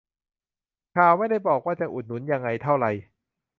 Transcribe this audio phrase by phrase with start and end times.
[0.95, 2.85] ข่าวไม่ได้บอกว่าจะอุดหนุนยังไงเท่าไร